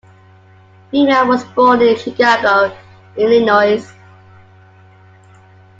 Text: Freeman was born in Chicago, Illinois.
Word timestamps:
Freeman 0.89 1.27
was 1.27 1.43
born 1.43 1.79
in 1.83 1.95
Chicago, 1.95 2.75
Illinois. 3.17 3.85